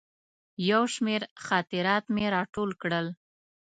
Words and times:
یو 0.69 0.83
شمېر 0.93 1.21
خاطرات 1.45 2.03
مې 2.15 2.25
راټول 2.35 2.69
کړل. 2.81 3.07